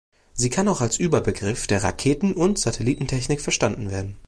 Sie 0.33 0.49
kann 0.49 0.67
auch 0.67 0.81
als 0.81 0.97
Überbegriff 0.97 1.67
der 1.67 1.83
Raketen- 1.83 2.33
und 2.33 2.57
Satellitentechnik 2.57 3.39
verstanden 3.39 3.91
werden. 3.91 4.17